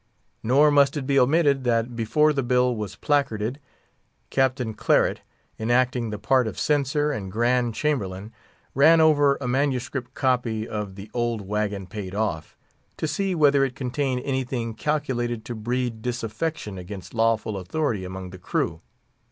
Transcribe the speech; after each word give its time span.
Nor 0.41 0.71
must 0.71 0.97
it 0.97 1.05
be 1.05 1.19
omitted 1.19 1.63
that, 1.63 1.95
before 1.95 2.33
the 2.33 2.41
bill 2.41 2.75
was 2.75 2.95
placarded, 2.95 3.59
Captain 4.31 4.73
Claret, 4.73 5.21
enacting 5.59 6.09
the 6.09 6.17
part 6.17 6.47
of 6.47 6.57
censor 6.57 7.11
and 7.11 7.31
grand 7.31 7.75
chamberlain 7.75 8.33
ran 8.73 8.99
over 8.99 9.37
a 9.39 9.47
manuscript 9.47 10.15
copy 10.15 10.67
of 10.67 10.95
"The 10.95 11.11
Old 11.13 11.41
Wagon 11.41 11.85
Paid 11.85 12.15
Off," 12.15 12.57
to 12.97 13.07
see 13.07 13.35
whether 13.35 13.63
it 13.63 13.75
contained 13.75 14.23
anything 14.25 14.73
calculated 14.73 15.45
to 15.45 15.53
breed 15.53 16.01
disaffection 16.01 16.79
against 16.79 17.13
lawful 17.13 17.55
authority 17.55 18.03
among 18.03 18.31
the 18.31 18.39
crew. 18.39 18.81